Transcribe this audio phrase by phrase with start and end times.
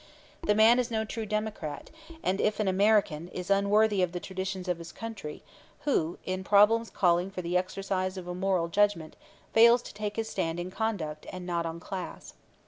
[0.41, 1.91] The man is no true democrat,
[2.23, 5.43] and if an American, is unworthy of the traditions of his country
[5.81, 9.15] who, in problems calling for the exercise of a moral judgment,
[9.53, 12.33] fails to take his stand on conduct and not on class.